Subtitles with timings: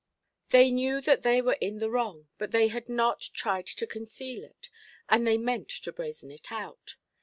[0.49, 4.43] They knew that they were in the wrong, but they had not tried to conceal
[4.43, 4.71] it,
[5.07, 6.95] and they meant to brazen it out.